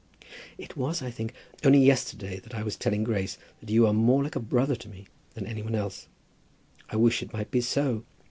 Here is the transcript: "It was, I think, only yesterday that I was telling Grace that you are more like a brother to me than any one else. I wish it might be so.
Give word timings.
"It 0.57 0.75
was, 0.75 1.03
I 1.03 1.11
think, 1.11 1.31
only 1.63 1.77
yesterday 1.77 2.39
that 2.39 2.55
I 2.55 2.63
was 2.63 2.75
telling 2.75 3.03
Grace 3.03 3.37
that 3.59 3.69
you 3.69 3.85
are 3.85 3.93
more 3.93 4.23
like 4.23 4.35
a 4.35 4.39
brother 4.39 4.73
to 4.77 4.89
me 4.89 5.05
than 5.35 5.45
any 5.45 5.61
one 5.61 5.75
else. 5.75 6.07
I 6.89 6.95
wish 6.95 7.21
it 7.21 7.33
might 7.33 7.51
be 7.51 7.61
so. 7.61 8.03